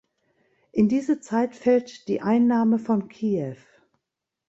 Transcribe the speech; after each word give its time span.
In 0.71 0.89
diese 0.89 1.19
Zeit 1.19 1.53
fällt 1.53 2.07
die 2.07 2.21
Einnahme 2.23 2.79
von 2.79 3.07
Kiew. 3.07 3.53